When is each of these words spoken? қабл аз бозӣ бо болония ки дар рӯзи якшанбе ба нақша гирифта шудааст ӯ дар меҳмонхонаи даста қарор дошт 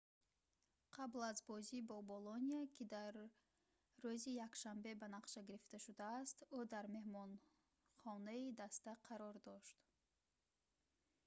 қабл 0.95 1.21
аз 1.31 1.39
бозӣ 1.49 1.77
бо 1.89 1.97
болония 2.11 2.61
ки 2.75 2.83
дар 2.95 3.13
рӯзи 4.03 4.31
якшанбе 4.47 4.91
ба 5.01 5.07
нақша 5.15 5.41
гирифта 5.49 5.77
шудааст 5.85 6.37
ӯ 6.57 6.59
дар 6.73 6.85
меҳмонхонаи 6.95 8.45
даста 8.61 8.91
қарор 9.07 9.35
дошт 9.47 9.79